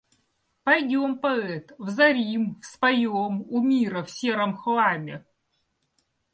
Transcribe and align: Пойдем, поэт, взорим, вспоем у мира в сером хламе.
Пойдем, 0.63 1.19
поэт, 1.19 1.73
взорим, 1.77 2.59
вспоем 2.61 3.45
у 3.47 3.61
мира 3.61 4.01
в 4.03 4.09
сером 4.09 4.57
хламе. 4.57 5.23